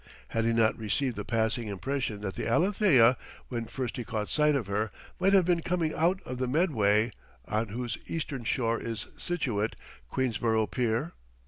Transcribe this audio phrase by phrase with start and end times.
[0.29, 3.17] Had he not received the passing impression that the Alethea,
[3.49, 4.89] when first he caught sight of her,
[5.19, 7.11] might have been coming out of the Medway,
[7.47, 9.75] on whose eastern shore is situate
[10.09, 11.11] Queensborough Pier?